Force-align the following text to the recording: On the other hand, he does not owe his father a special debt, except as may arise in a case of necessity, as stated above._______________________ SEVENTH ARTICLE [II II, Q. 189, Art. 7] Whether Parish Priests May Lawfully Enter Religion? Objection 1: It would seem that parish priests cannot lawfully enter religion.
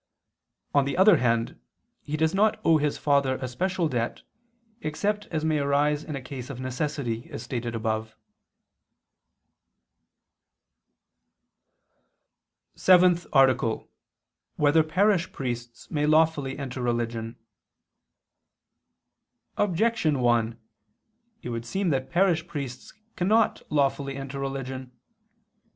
On 0.73 0.83
the 0.85 0.97
other 0.97 1.17
hand, 1.17 1.59
he 2.01 2.17
does 2.17 2.33
not 2.33 2.59
owe 2.65 2.79
his 2.79 2.97
father 2.97 3.35
a 3.35 3.47
special 3.47 3.87
debt, 3.87 4.23
except 4.81 5.27
as 5.27 5.45
may 5.45 5.59
arise 5.59 6.03
in 6.03 6.15
a 6.15 6.21
case 6.23 6.49
of 6.49 6.59
necessity, 6.59 7.29
as 7.29 7.43
stated 7.43 7.75
above._______________________ 7.75 8.15
SEVENTH 12.79 13.27
ARTICLE 13.31 13.69
[II 13.69 13.73
II, 13.75 13.79
Q. 13.85 13.89
189, 14.55 14.55
Art. 14.57 14.87
7] 14.87 14.87
Whether 14.87 14.95
Parish 15.21 15.31
Priests 15.31 15.91
May 15.91 16.05
Lawfully 16.07 16.57
Enter 16.57 16.81
Religion? 16.81 17.35
Objection 19.57 20.19
1: 20.19 20.57
It 21.43 21.49
would 21.49 21.65
seem 21.67 21.89
that 21.89 22.09
parish 22.09 22.47
priests 22.47 22.95
cannot 23.15 23.61
lawfully 23.69 24.15
enter 24.17 24.39
religion. 24.39 24.93